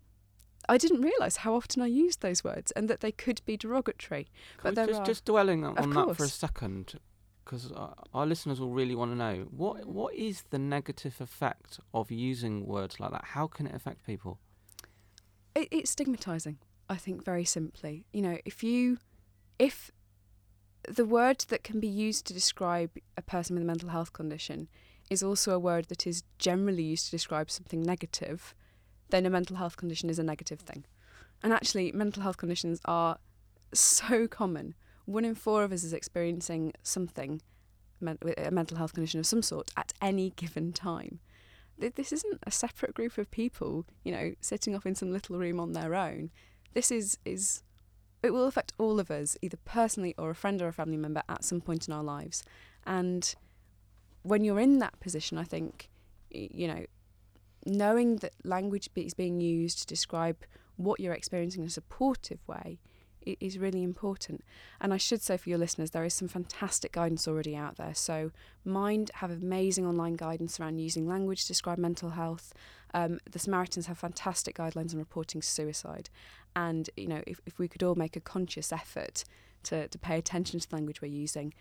I 0.68 0.78
didn't 0.78 1.02
realise 1.02 1.36
how 1.36 1.54
often 1.54 1.82
I 1.82 1.86
used 1.86 2.22
those 2.22 2.44
words 2.44 2.70
and 2.72 2.88
that 2.88 3.00
they 3.00 3.10
could 3.10 3.42
be 3.44 3.56
derogatory. 3.56 4.28
Can 4.58 4.62
but 4.62 4.74
there 4.76 4.86
just, 4.86 5.00
are. 5.00 5.04
just 5.04 5.24
dwelling 5.24 5.64
on 5.64 5.74
that 5.74 6.16
for 6.16 6.24
a 6.24 6.28
second, 6.28 7.00
because 7.44 7.72
uh, 7.72 7.92
our 8.14 8.26
listeners 8.26 8.60
will 8.60 8.70
really 8.70 8.94
want 8.94 9.10
to 9.10 9.16
know 9.16 9.46
what 9.50 9.86
what 9.86 10.14
is 10.14 10.44
the 10.50 10.58
negative 10.58 11.20
effect 11.20 11.80
of 11.92 12.10
using 12.10 12.66
words 12.66 13.00
like 13.00 13.10
that? 13.10 13.24
How 13.24 13.46
can 13.46 13.66
it 13.66 13.74
affect 13.74 14.06
people? 14.06 14.38
it, 15.54 15.68
it's 15.70 15.90
stigmatizing 15.90 16.58
i 16.88 16.96
think 16.96 17.24
very 17.24 17.44
simply 17.44 18.04
you 18.12 18.22
know 18.22 18.38
if 18.44 18.62
you 18.62 18.98
if 19.58 19.90
the 20.88 21.04
word 21.04 21.44
that 21.48 21.62
can 21.62 21.78
be 21.78 21.88
used 21.88 22.26
to 22.26 22.34
describe 22.34 22.90
a 23.16 23.22
person 23.22 23.54
with 23.54 23.62
a 23.62 23.66
mental 23.66 23.90
health 23.90 24.12
condition 24.12 24.68
is 25.10 25.22
also 25.22 25.52
a 25.52 25.58
word 25.58 25.86
that 25.88 26.06
is 26.06 26.24
generally 26.38 26.82
used 26.82 27.06
to 27.06 27.10
describe 27.10 27.50
something 27.50 27.82
negative 27.82 28.54
then 29.10 29.26
a 29.26 29.30
mental 29.30 29.56
health 29.56 29.76
condition 29.76 30.10
is 30.10 30.18
a 30.18 30.24
negative 30.24 30.60
thing 30.60 30.84
and 31.42 31.52
actually 31.52 31.92
mental 31.92 32.22
health 32.22 32.36
conditions 32.36 32.80
are 32.84 33.18
so 33.72 34.26
common 34.26 34.74
one 35.04 35.24
in 35.24 35.34
four 35.34 35.64
of 35.64 35.72
us 35.72 35.84
is 35.84 35.92
experiencing 35.92 36.72
something 36.82 37.40
a 38.36 38.50
mental 38.50 38.76
health 38.76 38.94
condition 38.94 39.20
of 39.20 39.26
some 39.26 39.42
sort 39.42 39.70
at 39.76 39.92
any 40.00 40.30
given 40.30 40.72
time 40.72 41.20
this 41.90 42.12
isn't 42.12 42.38
a 42.46 42.50
separate 42.50 42.94
group 42.94 43.18
of 43.18 43.30
people, 43.30 43.86
you 44.04 44.12
know, 44.12 44.34
sitting 44.40 44.74
off 44.74 44.86
in 44.86 44.94
some 44.94 45.12
little 45.12 45.38
room 45.38 45.58
on 45.58 45.72
their 45.72 45.94
own. 45.94 46.30
This 46.74 46.90
is 46.90 47.18
is 47.24 47.62
it 48.22 48.32
will 48.32 48.46
affect 48.46 48.72
all 48.78 49.00
of 49.00 49.10
us, 49.10 49.36
either 49.42 49.56
personally 49.64 50.14
or 50.16 50.30
a 50.30 50.34
friend 50.34 50.62
or 50.62 50.68
a 50.68 50.72
family 50.72 50.96
member 50.96 51.22
at 51.28 51.44
some 51.44 51.60
point 51.60 51.88
in 51.88 51.94
our 51.94 52.04
lives. 52.04 52.44
And 52.86 53.34
when 54.22 54.44
you're 54.44 54.60
in 54.60 54.78
that 54.78 55.00
position, 55.00 55.38
I 55.38 55.44
think, 55.44 55.88
you 56.30 56.68
know, 56.68 56.84
knowing 57.66 58.16
that 58.16 58.32
language 58.44 58.88
is 58.94 59.14
being 59.14 59.40
used 59.40 59.80
to 59.80 59.86
describe 59.86 60.44
what 60.76 61.00
you're 61.00 61.12
experiencing 61.12 61.62
in 61.62 61.66
a 61.66 61.70
supportive 61.70 62.38
way 62.46 62.78
is 63.26 63.58
really 63.58 63.82
important. 63.82 64.44
And 64.80 64.92
I 64.92 64.96
should 64.96 65.22
say 65.22 65.36
for 65.36 65.48
your 65.48 65.58
listeners, 65.58 65.90
there 65.90 66.04
is 66.04 66.14
some 66.14 66.28
fantastic 66.28 66.92
guidance 66.92 67.26
already 67.26 67.56
out 67.56 67.76
there. 67.76 67.94
So 67.94 68.30
Mind 68.64 69.10
have 69.14 69.30
amazing 69.30 69.86
online 69.86 70.14
guidance 70.14 70.58
around 70.58 70.78
using 70.78 71.08
language 71.08 71.42
to 71.42 71.48
describe 71.48 71.78
mental 71.78 72.10
health. 72.10 72.52
Um, 72.94 73.18
the 73.30 73.38
Samaritans 73.38 73.86
have 73.86 73.98
fantastic 73.98 74.56
guidelines 74.56 74.92
on 74.92 74.98
reporting 74.98 75.42
suicide. 75.42 76.10
And, 76.54 76.90
you 76.96 77.08
know, 77.08 77.22
if, 77.26 77.40
if 77.46 77.58
we 77.58 77.68
could 77.68 77.82
all 77.82 77.94
make 77.94 78.16
a 78.16 78.20
conscious 78.20 78.72
effort 78.72 79.24
to, 79.64 79.88
to 79.88 79.98
pay 79.98 80.18
attention 80.18 80.60
to 80.60 80.68
the 80.68 80.76
language 80.76 81.00
we're 81.00 81.08
using, 81.08 81.54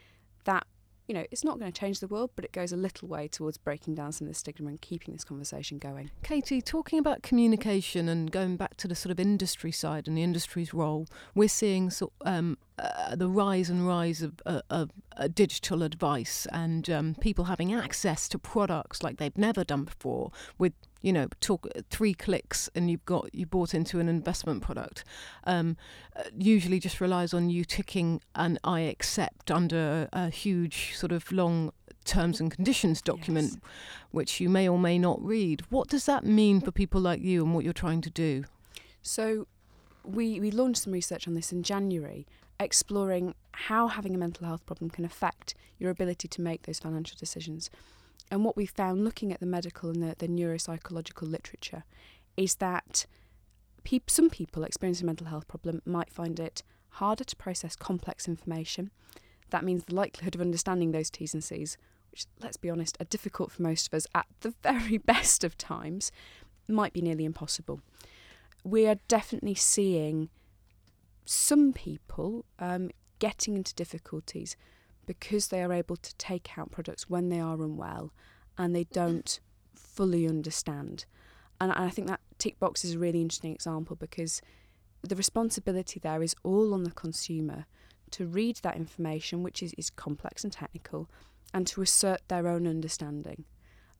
that, 0.43 0.65
you 1.11 1.17
know, 1.17 1.25
it's 1.29 1.43
not 1.43 1.59
going 1.59 1.69
to 1.69 1.77
change 1.77 1.99
the 1.99 2.07
world, 2.07 2.29
but 2.37 2.45
it 2.45 2.53
goes 2.53 2.71
a 2.71 2.77
little 2.77 3.05
way 3.05 3.27
towards 3.27 3.57
breaking 3.57 3.95
down 3.95 4.13
some 4.13 4.27
of 4.27 4.33
the 4.33 4.39
stigma 4.39 4.69
and 4.69 4.79
keeping 4.79 5.13
this 5.13 5.25
conversation 5.25 5.77
going. 5.77 6.09
Katie, 6.23 6.61
talking 6.61 6.99
about 6.99 7.21
communication 7.21 8.07
and 8.07 8.31
going 8.31 8.55
back 8.55 8.77
to 8.77 8.87
the 8.87 8.95
sort 8.95 9.11
of 9.11 9.19
industry 9.19 9.73
side 9.73 10.07
and 10.07 10.17
the 10.17 10.23
industry's 10.23 10.73
role, 10.73 11.07
we're 11.35 11.49
seeing 11.49 11.89
sort 11.89 12.13
um, 12.21 12.57
uh, 12.79 13.13
the 13.17 13.27
rise 13.27 13.69
and 13.69 13.85
rise 13.85 14.21
of, 14.21 14.39
uh, 14.45 14.61
of 14.69 14.89
uh, 15.17 15.27
digital 15.27 15.83
advice 15.83 16.47
and 16.53 16.89
um, 16.89 17.13
people 17.19 17.43
having 17.43 17.73
access 17.73 18.29
to 18.29 18.39
products 18.39 19.03
like 19.03 19.17
they've 19.17 19.37
never 19.37 19.65
done 19.65 19.83
before. 19.83 20.31
With 20.57 20.71
you 21.01 21.11
know, 21.11 21.27
talk 21.39 21.67
three 21.89 22.13
clicks 22.13 22.69
and 22.75 22.89
you've 22.89 23.05
got 23.05 23.33
you 23.33 23.45
bought 23.45 23.73
into 23.73 23.99
an 23.99 24.07
investment 24.07 24.61
product. 24.61 25.03
Um, 25.45 25.77
uh, 26.15 26.23
usually 26.37 26.79
just 26.79 27.01
relies 27.01 27.33
on 27.33 27.49
you 27.49 27.65
ticking 27.65 28.21
an 28.35 28.59
I 28.63 28.81
accept 28.81 29.49
under 29.51 30.07
a 30.13 30.29
huge 30.29 30.95
sort 30.95 31.11
of 31.11 31.31
long 31.31 31.71
terms 32.03 32.39
and 32.39 32.51
conditions 32.51 33.01
document 33.01 33.51
Yes. 33.53 33.59
which 34.11 34.39
you 34.39 34.49
may 34.49 34.67
or 34.67 34.79
may 34.79 34.97
not 34.97 35.23
read. 35.23 35.61
What 35.69 35.87
does 35.87 36.05
that 36.05 36.23
mean 36.23 36.59
for 36.61 36.71
people 36.71 36.99
like 37.01 37.21
you 37.21 37.43
and 37.43 37.53
what 37.53 37.63
you're 37.63 37.73
trying 37.73 38.01
to 38.01 38.09
do? 38.09 38.43
So 39.01 39.47
we, 40.03 40.39
we 40.39 40.49
launched 40.51 40.83
some 40.83 40.93
research 40.93 41.27
on 41.27 41.35
this 41.35 41.51
in 41.51 41.61
January, 41.63 42.25
exploring 42.59 43.35
how 43.51 43.87
having 43.87 44.15
a 44.15 44.17
mental 44.17 44.47
health 44.47 44.65
problem 44.65 44.89
can 44.89 45.05
affect 45.05 45.53
your 45.77 45.91
ability 45.91 46.27
to 46.27 46.41
make 46.41 46.63
those 46.63 46.79
financial 46.79 47.17
decisions. 47.19 47.69
And 48.31 48.43
what 48.43 48.57
we 48.57 48.65
found 48.65 49.03
looking 49.03 49.31
at 49.31 49.39
the 49.39 49.45
medical 49.45 49.89
and 49.89 50.01
the, 50.01 50.15
the 50.17 50.27
neuropsychological 50.27 51.29
literature 51.29 51.83
is 52.37 52.55
that 52.55 53.05
peop- 53.83 54.09
some 54.09 54.29
people 54.29 54.63
experiencing 54.63 55.05
a 55.05 55.07
mental 55.07 55.27
health 55.27 55.47
problem 55.47 55.81
might 55.85 56.09
find 56.09 56.39
it 56.39 56.63
harder 56.95 57.25
to 57.25 57.35
process 57.35 57.75
complex 57.75 58.27
information. 58.27 58.89
That 59.49 59.65
means 59.65 59.83
the 59.83 59.95
likelihood 59.95 60.35
of 60.35 60.41
understanding 60.41 60.91
those 60.91 61.11
T's 61.11 61.33
and 61.33 61.43
C's, 61.43 61.77
which, 62.09 62.25
let's 62.41 62.57
be 62.57 62.69
honest, 62.69 62.97
are 62.99 63.05
difficult 63.05 63.51
for 63.51 63.61
most 63.61 63.87
of 63.87 63.93
us 63.93 64.07
at 64.15 64.25
the 64.39 64.53
very 64.63 64.97
best 64.97 65.43
of 65.43 65.57
times, 65.57 66.11
might 66.67 66.93
be 66.93 67.01
nearly 67.01 67.25
impossible 67.25 67.81
we 68.63 68.87
are 68.87 68.97
definitely 69.07 69.55
seeing 69.55 70.29
some 71.25 71.73
people 71.73 72.45
um, 72.59 72.89
getting 73.19 73.55
into 73.55 73.73
difficulties 73.73 74.55
because 75.05 75.47
they 75.47 75.63
are 75.63 75.73
able 75.73 75.97
to 75.97 76.15
take 76.15 76.57
out 76.57 76.71
products 76.71 77.09
when 77.09 77.29
they 77.29 77.39
are 77.39 77.61
unwell 77.61 78.11
and 78.57 78.75
they 78.75 78.85
don't 78.85 79.39
fully 79.73 80.27
understand. 80.27 81.05
And 81.59 81.71
I 81.71 81.89
think 81.89 82.07
that 82.07 82.21
tick 82.37 82.59
box 82.59 82.83
is 82.83 82.95
a 82.95 82.99
really 82.99 83.21
interesting 83.21 83.53
example 83.53 83.95
because 83.95 84.41
the 85.03 85.15
responsibility 85.15 85.99
there 85.99 86.23
is 86.23 86.35
all 86.43 86.73
on 86.73 86.83
the 86.83 86.91
consumer 86.91 87.65
to 88.11 88.25
read 88.27 88.57
that 88.57 88.75
information, 88.75 89.43
which 89.43 89.63
is, 89.63 89.73
is 89.77 89.89
complex 89.89 90.43
and 90.43 90.51
technical, 90.53 91.09
and 91.53 91.65
to 91.67 91.81
assert 91.81 92.21
their 92.27 92.47
own 92.47 92.67
understanding. 92.67 93.45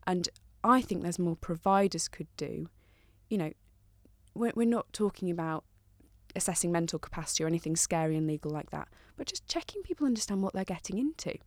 And 0.05 0.29
I 0.63 0.81
think 0.81 1.01
there's 1.01 1.19
more 1.19 1.35
providers 1.35 2.07
could 2.07 2.27
do. 2.37 2.69
You 3.29 3.37
know, 3.37 3.51
we're, 4.33 4.53
we're 4.55 4.67
not 4.67 4.91
talking 4.93 5.29
about 5.31 5.63
assessing 6.35 6.71
mental 6.71 6.99
capacity 6.99 7.43
or 7.43 7.47
anything 7.47 7.75
scary 7.75 8.15
and 8.15 8.27
legal 8.27 8.51
like 8.51 8.69
that, 8.71 8.87
but 9.17 9.27
just 9.27 9.47
checking 9.47 9.81
people 9.83 10.05
understand 10.05 10.41
what 10.41 10.53
they're 10.53 10.63
getting 10.63 10.97
into. 10.97 11.37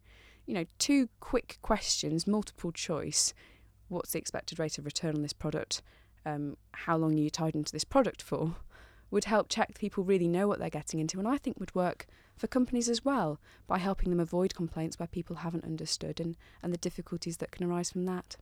You 0.46 0.54
know, 0.54 0.64
two 0.78 1.08
quick 1.20 1.58
questions, 1.62 2.26
multiple 2.26 2.72
choice. 2.72 3.32
What's 3.88 4.12
the 4.12 4.18
expected 4.18 4.58
rate 4.58 4.78
of 4.78 4.84
return 4.84 5.14
on 5.14 5.22
this 5.22 5.32
product? 5.32 5.82
Um, 6.26 6.56
how 6.72 6.96
long 6.96 7.14
are 7.14 7.22
you 7.22 7.30
tied 7.30 7.54
into 7.54 7.72
this 7.72 7.84
product 7.84 8.22
for? 8.22 8.56
Would 9.10 9.24
help 9.24 9.48
check 9.48 9.78
people 9.78 10.04
really 10.04 10.28
know 10.28 10.48
what 10.48 10.58
they're 10.58 10.70
getting 10.70 11.00
into, 11.00 11.18
and 11.18 11.28
I 11.28 11.38
think 11.38 11.60
would 11.60 11.74
work 11.74 12.06
for 12.36 12.46
companies 12.46 12.88
as 12.88 13.04
well 13.04 13.40
by 13.66 13.78
helping 13.78 14.10
them 14.10 14.20
avoid 14.20 14.54
complaints 14.54 14.98
where 14.98 15.06
people 15.06 15.36
haven't 15.36 15.64
understood 15.64 16.20
and, 16.20 16.36
and 16.62 16.72
the 16.72 16.78
difficulties 16.78 17.36
that 17.36 17.52
can 17.52 17.64
arise 17.64 17.90
from 17.90 18.06
that. 18.06 18.36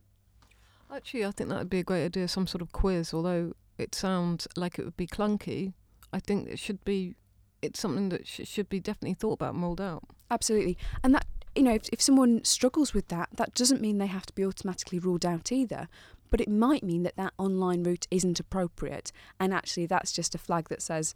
Actually, 0.93 1.25
I 1.25 1.31
think 1.31 1.49
that 1.49 1.59
would 1.59 1.69
be 1.69 1.79
a 1.79 1.83
great 1.83 2.05
idea, 2.05 2.27
some 2.27 2.47
sort 2.47 2.61
of 2.61 2.71
quiz, 2.71 3.13
although 3.13 3.53
it 3.77 3.95
sounds 3.95 4.47
like 4.55 4.77
it 4.77 4.85
would 4.85 4.97
be 4.97 5.07
clunky. 5.07 5.73
I 6.13 6.19
think 6.19 6.47
it 6.47 6.59
should 6.59 6.83
be, 6.85 7.15
it's 7.61 7.79
something 7.79 8.09
that 8.09 8.27
sh- 8.27 8.41
should 8.45 8.69
be 8.69 8.79
definitely 8.79 9.15
thought 9.15 9.33
about 9.33 9.55
and 9.55 9.63
rolled 9.63 9.81
out. 9.81 10.03
Absolutely. 10.31 10.77
And 11.03 11.13
that, 11.15 11.25
you 11.55 11.63
know, 11.63 11.73
if, 11.73 11.89
if 11.91 12.01
someone 12.01 12.43
struggles 12.43 12.93
with 12.93 13.09
that, 13.09 13.29
that 13.35 13.53
doesn't 13.53 13.81
mean 13.81 13.97
they 13.97 14.07
have 14.07 14.25
to 14.27 14.33
be 14.33 14.45
automatically 14.45 14.99
ruled 14.99 15.25
out 15.25 15.51
either. 15.51 15.87
But 16.29 16.41
it 16.41 16.49
might 16.49 16.83
mean 16.83 17.03
that 17.03 17.15
that 17.17 17.33
online 17.37 17.83
route 17.83 18.07
isn't 18.09 18.39
appropriate. 18.39 19.11
And 19.39 19.53
actually, 19.53 19.85
that's 19.85 20.11
just 20.11 20.33
a 20.33 20.39
flag 20.39 20.69
that 20.69 20.81
says 20.81 21.13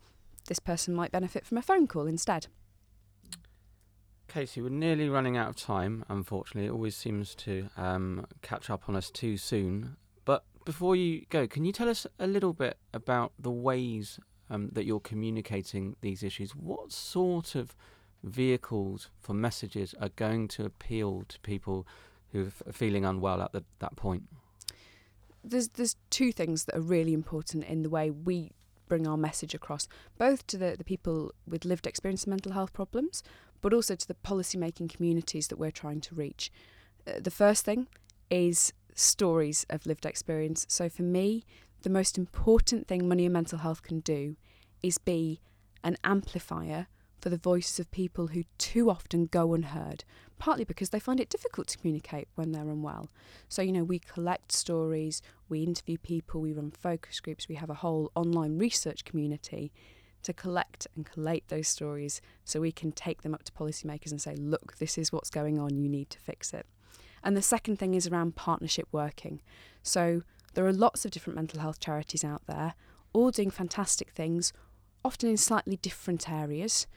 this 0.48 0.60
person 0.60 0.94
might 0.94 1.12
benefit 1.12 1.46
from 1.46 1.58
a 1.58 1.62
phone 1.62 1.88
call 1.88 2.08
instead. 2.08 2.48
Casey, 4.28 4.62
we're 4.62 4.70
nearly 4.70 5.10
running 5.10 5.38
out 5.38 5.50
of 5.50 5.56
time, 5.56 6.04
unfortunately. 6.10 6.68
It 6.68 6.72
always 6.72 6.96
seems 6.96 7.34
to 7.36 7.70
um, 7.78 8.26
catch 8.42 8.70
up 8.70 8.90
on 8.90 8.96
us 8.96 9.10
too 9.10 9.38
soon. 9.38 9.96
But 10.26 10.44
before 10.66 10.96
you 10.96 11.26
go, 11.30 11.48
can 11.48 11.66
you 11.66 11.72
tell 11.72 11.88
us 11.90 12.06
a 12.20 12.28
little 12.28 12.54
bit 12.54 12.78
about 12.94 13.32
the 13.40 13.52
ways 13.52 14.20
um, 14.50 14.70
that 14.74 14.86
you're 14.86 15.00
communicating 15.00 15.96
these 16.02 16.24
issues? 16.24 16.52
What 16.52 16.92
sort 16.92 17.56
of 17.56 17.76
vehicles 18.24 19.10
for 19.20 19.34
messages 19.34 19.94
are 20.02 20.10
going 20.10 20.48
to 20.50 20.66
appeal 20.66 21.24
to 21.28 21.40
people 21.42 21.88
who 22.32 22.52
are 22.66 22.74
feeling 22.74 23.06
unwell 23.06 23.42
at 23.42 23.52
the, 23.52 23.64
that 23.80 23.96
point? 23.96 24.24
There's, 25.44 25.70
there's 25.70 25.96
two 26.10 26.32
things 26.32 26.66
that 26.66 26.76
are 26.76 26.82
really 26.82 27.14
important 27.14 27.64
in 27.66 27.84
the 27.84 27.90
way 27.90 28.12
we 28.12 28.52
bring 28.88 29.08
our 29.08 29.18
message 29.18 29.54
across, 29.54 29.88
both 30.18 30.48
to 30.48 30.58
the, 30.58 30.76
the 30.78 30.84
people 30.84 31.34
with 31.48 31.66
lived 31.66 31.88
experience 31.88 32.24
of 32.24 32.30
mental 32.30 32.54
health 32.54 32.74
problems, 32.74 33.24
but 33.62 33.74
also 33.74 33.96
to 33.96 34.08
the 34.08 34.14
policy-making 34.14 34.88
communities 34.88 35.48
that 35.48 35.58
we're 35.58 35.72
trying 35.72 36.02
to 36.02 36.16
reach. 36.16 36.52
Uh, 37.06 37.14
the 37.22 37.32
first 37.32 37.66
thing 37.66 37.88
is 38.30 38.74
stories 38.94 39.66
of 39.70 39.86
lived 39.86 40.06
experience. 40.06 40.66
So 40.70 40.90
for 40.90 41.04
me, 41.04 41.44
the 41.88 41.94
most 41.94 42.18
important 42.18 42.86
thing 42.86 43.08
money 43.08 43.24
and 43.24 43.32
mental 43.32 43.60
health 43.60 43.82
can 43.82 44.02
do 44.02 44.36
is 44.84 44.98
be 44.98 45.40
an 45.86 45.96
amplifier 46.04 46.88
for 47.18 47.30
the 47.30 47.38
voices 47.38 47.80
of 47.80 47.90
people 47.92 48.28
who 48.28 48.44
too 48.58 48.90
often 48.90 49.26
go 49.26 49.54
unheard, 49.54 50.04
partly 50.38 50.66
because 50.66 50.90
they 50.90 51.00
find 51.00 51.22
it 51.22 51.30
difficult 51.30 51.66
to 51.70 51.78
communicate 51.78 52.28
when 52.36 52.52
they're 52.52 52.64
unwell. 52.64 53.10
So, 53.48 53.62
you 53.62 53.72
know, 53.72 53.86
we 53.86 54.00
collect 54.00 54.52
stories, 54.52 55.22
we 55.48 55.64
interview 55.64 55.98
people, 55.98 56.42
we 56.42 56.52
run 56.52 56.72
focus 56.72 57.22
groups, 57.22 57.48
we 57.48 57.56
have 57.56 57.70
a 57.70 57.76
whole 57.76 58.12
online 58.16 58.58
research 58.58 59.06
community 59.06 59.72
to 60.24 60.34
collect 60.34 60.88
and 60.94 61.06
collate 61.06 61.48
those 61.48 61.70
stories 61.70 62.20
so 62.44 62.60
we 62.60 62.74
can 62.74 62.92
take 62.92 63.22
them 63.22 63.34
up 63.34 63.44
to 63.44 63.54
policymakers 63.54 64.12
and 64.12 64.22
say, 64.22 64.36
look, 64.36 64.76
this 64.76 64.98
is 64.98 65.14
what's 65.14 65.30
going 65.30 65.58
on, 65.58 65.78
you 65.78 65.88
need 65.88 66.10
to 66.10 66.20
fix 66.20 66.54
it. 66.54 66.66
And 67.24 67.38
the 67.38 67.42
second 67.42 67.78
thing 67.80 67.94
is 67.94 68.08
around 68.08 68.36
partnership 68.36 68.90
working. 68.92 69.40
So 69.84 70.24
there 70.58 70.66
are 70.66 70.74
lots 70.74 71.06
of 71.06 71.12
different 71.12 71.36
mental 71.36 71.60
health 71.60 71.80
charities 71.80 72.24
out 72.24 72.42
there, 72.48 72.74
all 73.14 73.30
doing 73.30 73.52
fantastic 73.52 74.10
things, 74.10 74.54
often 75.06 75.30
in 75.30 75.38
slightly 75.38 75.76
different 75.76 76.28
areas. 76.28 76.88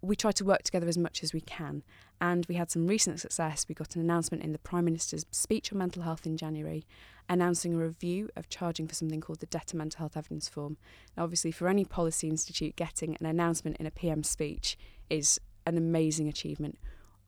We 0.00 0.16
try 0.16 0.32
to 0.32 0.46
work 0.46 0.62
together 0.62 0.88
as 0.88 0.96
much 0.96 1.22
as 1.22 1.34
we 1.34 1.42
can. 1.42 1.82
And 2.22 2.46
we 2.46 2.54
had 2.54 2.70
some 2.70 2.86
recent 2.86 3.20
success. 3.20 3.66
We 3.68 3.74
got 3.74 3.96
an 3.96 4.00
announcement 4.00 4.42
in 4.42 4.52
the 4.52 4.58
Prime 4.58 4.86
Minister's 4.86 5.26
speech 5.30 5.70
on 5.70 5.78
mental 5.78 6.04
health 6.04 6.24
in 6.24 6.38
January, 6.38 6.86
announcing 7.28 7.74
a 7.74 7.84
review 7.84 8.30
of 8.34 8.48
charging 8.48 8.88
for 8.88 8.94
something 8.94 9.20
called 9.20 9.40
the 9.40 9.46
Debt 9.46 9.72
and 9.72 9.78
Mental 9.78 9.98
Health 9.98 10.16
Evidence 10.16 10.48
Form. 10.48 10.78
Now, 11.18 11.24
obviously, 11.24 11.50
for 11.50 11.68
any 11.68 11.84
policy 11.84 12.30
institute, 12.30 12.76
getting 12.76 13.14
an 13.20 13.26
announcement 13.26 13.76
in 13.76 13.84
a 13.84 13.90
PM 13.90 14.22
speech 14.22 14.78
is 15.10 15.38
an 15.66 15.76
amazing 15.76 16.28
achievement. 16.28 16.78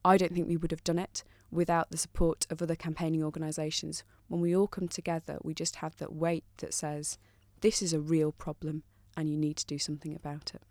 I 0.03 0.17
don't 0.17 0.33
think 0.33 0.47
we 0.47 0.57
would 0.57 0.71
have 0.71 0.83
done 0.83 0.97
it 0.97 1.23
without 1.51 1.91
the 1.91 1.97
support 1.97 2.47
of 2.49 2.59
other 2.59 2.75
campaigning 2.75 3.23
organisations. 3.23 4.03
When 4.33 4.41
we 4.41 4.55
all 4.55 4.65
come 4.65 4.87
together, 4.87 5.37
we 5.43 5.53
just 5.53 5.75
have 5.75 5.95
that 5.97 6.11
weight 6.11 6.45
that 6.57 6.73
says, 6.73 7.19
this 7.61 7.83
is 7.83 7.93
a 7.93 7.99
real 7.99 8.31
problem 8.31 8.81
and 9.15 9.29
you 9.29 9.37
need 9.37 9.57
to 9.57 9.65
do 9.67 9.77
something 9.77 10.15
about 10.15 10.55
it. 10.55 10.63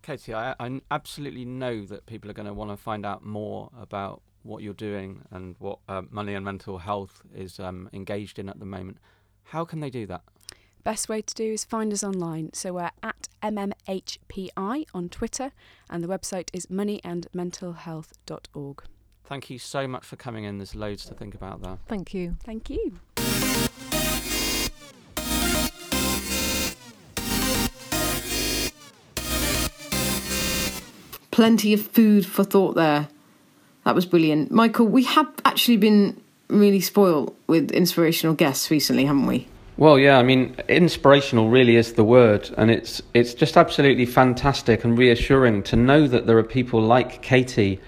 Katie, 0.00 0.32
I, 0.32 0.54
I 0.60 0.80
absolutely 0.92 1.44
know 1.44 1.84
that 1.86 2.06
people 2.06 2.30
are 2.30 2.34
going 2.34 2.46
to 2.46 2.54
want 2.54 2.70
to 2.70 2.76
find 2.76 3.04
out 3.04 3.24
more 3.24 3.72
about 3.76 4.22
what 4.44 4.62
you're 4.62 4.74
doing 4.74 5.22
and 5.32 5.56
what 5.58 5.80
uh, 5.88 6.02
money 6.08 6.34
and 6.34 6.44
mental 6.44 6.78
health 6.78 7.20
is 7.34 7.58
um, 7.58 7.90
engaged 7.92 8.38
in 8.38 8.48
at 8.48 8.60
the 8.60 8.64
moment. 8.64 8.98
How 9.42 9.64
can 9.64 9.80
they 9.80 9.90
do 9.90 10.06
that? 10.06 10.22
Best 10.84 11.08
way 11.08 11.20
to 11.20 11.34
do 11.34 11.54
is 11.54 11.64
find 11.64 11.92
us 11.92 12.04
online. 12.04 12.52
So 12.52 12.74
we're 12.74 12.92
at 13.02 13.26
MMHPI 13.42 14.86
on 14.94 15.08
Twitter, 15.08 15.50
and 15.90 16.04
the 16.04 16.08
website 16.08 16.48
is 16.52 16.66
moneyandmentalhealth.org. 16.66 18.82
Thank 19.28 19.50
you 19.50 19.58
so 19.58 19.86
much 19.86 20.06
for 20.06 20.16
coming 20.16 20.44
in. 20.44 20.56
There's 20.56 20.74
loads 20.74 21.04
to 21.04 21.12
think 21.12 21.34
about 21.34 21.60
there. 21.60 21.76
Thank 21.86 22.14
you. 22.14 22.36
Thank 22.44 22.70
you. 22.70 22.98
Plenty 31.30 31.74
of 31.74 31.82
food 31.82 32.24
for 32.24 32.42
thought 32.42 32.74
there. 32.74 33.08
That 33.84 33.94
was 33.94 34.06
brilliant. 34.06 34.50
Michael, 34.50 34.86
we 34.86 35.04
have 35.04 35.28
actually 35.44 35.76
been 35.76 36.18
really 36.48 36.80
spoiled 36.80 37.36
with 37.46 37.70
inspirational 37.70 38.34
guests 38.34 38.70
recently, 38.70 39.04
haven't 39.04 39.26
we? 39.26 39.46
Well, 39.76 39.98
yeah, 39.98 40.18
I 40.18 40.22
mean, 40.22 40.56
inspirational 40.68 41.50
really 41.50 41.76
is 41.76 41.92
the 41.92 42.02
word, 42.02 42.50
and 42.56 42.70
it's 42.70 43.02
it's 43.12 43.34
just 43.34 43.58
absolutely 43.58 44.06
fantastic 44.06 44.84
and 44.84 44.96
reassuring 44.96 45.64
to 45.64 45.76
know 45.76 46.08
that 46.08 46.26
there 46.26 46.38
are 46.38 46.42
people 46.42 46.80
like 46.80 47.20
Katie 47.20 47.78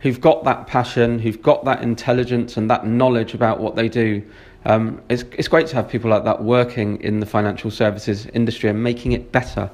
who've 0.00 0.20
got 0.20 0.44
that 0.44 0.66
passion, 0.66 1.18
who've 1.18 1.42
got 1.42 1.64
that 1.64 1.82
intelligence 1.82 2.56
and 2.56 2.70
that 2.70 2.86
knowledge 2.86 3.34
about 3.34 3.60
what 3.60 3.76
they 3.76 3.88
do. 3.88 4.22
Um, 4.64 5.00
it's 5.08 5.22
it's 5.32 5.48
great 5.48 5.66
to 5.68 5.76
have 5.76 5.88
people 5.88 6.10
like 6.10 6.24
that 6.24 6.42
working 6.42 7.00
in 7.00 7.20
the 7.20 7.26
financial 7.26 7.70
services 7.70 8.26
industry 8.26 8.68
and 8.70 8.82
making 8.82 9.12
it 9.12 9.32
better. 9.32 9.70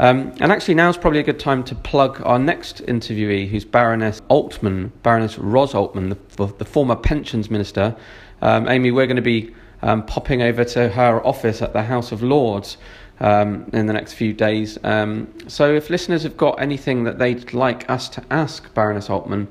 Um, 0.00 0.32
and 0.40 0.50
actually, 0.50 0.74
now 0.74 0.88
is 0.88 0.96
probably 0.96 1.20
a 1.20 1.24
good 1.24 1.38
time 1.38 1.62
to 1.64 1.74
plug 1.74 2.20
our 2.24 2.38
next 2.38 2.84
interviewee, 2.86 3.48
who's 3.48 3.64
Baroness 3.64 4.22
Altman, 4.28 4.92
Baroness 5.04 5.38
Ros 5.38 5.72
Altman, 5.72 6.08
the, 6.36 6.46
the 6.58 6.64
former 6.64 6.96
pensions 6.96 7.48
minister. 7.48 7.94
Um, 8.42 8.68
Amy, 8.68 8.90
we're 8.90 9.06
going 9.06 9.16
to 9.16 9.22
be 9.22 9.54
um, 9.82 10.04
popping 10.04 10.42
over 10.42 10.64
to 10.64 10.88
her 10.88 11.24
office 11.24 11.62
at 11.62 11.74
the 11.74 11.82
House 11.82 12.10
of 12.10 12.22
Lords 12.22 12.76
um, 13.20 13.70
in 13.72 13.86
the 13.86 13.92
next 13.92 14.14
few 14.14 14.32
days. 14.32 14.78
Um, 14.84 15.32
so, 15.48 15.74
if 15.74 15.90
listeners 15.90 16.22
have 16.22 16.36
got 16.36 16.60
anything 16.60 17.04
that 17.04 17.18
they'd 17.18 17.52
like 17.52 17.88
us 17.90 18.08
to 18.10 18.24
ask 18.30 18.72
Baroness 18.74 19.10
Altman, 19.10 19.48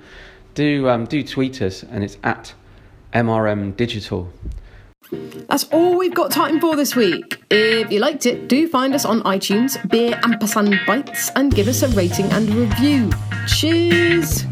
do 0.53 0.89
um, 0.89 1.05
do 1.05 1.23
tweet 1.23 1.61
us, 1.61 1.83
and 1.83 2.03
it's 2.03 2.17
at 2.23 2.53
MRM 3.13 3.75
Digital. 3.75 4.31
That's 5.47 5.65
all 5.65 5.97
we've 5.97 6.13
got 6.13 6.31
time 6.31 6.59
for 6.59 6.75
this 6.75 6.95
week. 6.95 7.43
If 7.51 7.91
you 7.91 7.99
liked 7.99 8.25
it, 8.25 8.47
do 8.47 8.67
find 8.67 8.95
us 8.95 9.05
on 9.05 9.21
iTunes, 9.23 9.77
Beer 9.89 10.19
Ampersand 10.23 10.79
Bites, 10.87 11.29
and 11.35 11.53
give 11.53 11.67
us 11.67 11.83
a 11.83 11.89
rating 11.89 12.31
and 12.31 12.49
review. 12.49 13.11
Cheers! 13.47 14.45